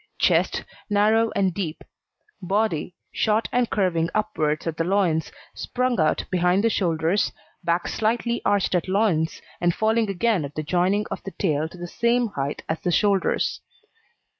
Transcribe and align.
CHEST 0.17 0.63
Narrow 0.89 1.29
and 1.35 1.53
deep. 1.53 1.83
BODY 2.41 2.95
Short 3.11 3.47
and 3.51 3.69
curving 3.69 4.09
upwards 4.15 4.65
at 4.65 4.77
the 4.77 4.83
loins, 4.83 5.31
sprung 5.53 5.99
out 5.99 6.25
behind 6.31 6.63
the 6.63 6.71
shoulders, 6.71 7.31
back 7.63 7.87
slightly 7.87 8.41
arched 8.43 8.73
at 8.73 8.87
loins, 8.87 9.43
and 9.61 9.75
falling 9.75 10.09
again 10.09 10.43
at 10.43 10.55
the 10.55 10.63
joining 10.63 11.05
of 11.11 11.21
the 11.21 11.29
tail 11.37 11.69
to 11.69 11.77
the 11.77 11.85
same 11.87 12.29
height 12.29 12.63
as 12.67 12.79
the 12.79 12.91
shoulders. 12.91 13.61